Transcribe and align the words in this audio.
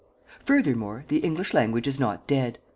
Furthermore, 0.43 1.05
the 1.09 1.19
English 1.19 1.53
language 1.53 1.87
is 1.87 1.99
not 1.99 2.25
dead. 2.25 2.57